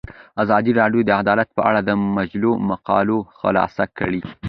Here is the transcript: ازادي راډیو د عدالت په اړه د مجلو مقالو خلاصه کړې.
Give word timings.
ازادي 0.43 0.71
راډیو 0.79 1.01
د 1.05 1.11
عدالت 1.21 1.49
په 1.57 1.61
اړه 1.69 1.79
د 1.83 1.91
مجلو 2.17 2.51
مقالو 2.69 3.17
خلاصه 3.39 3.83
کړې. 3.97 4.21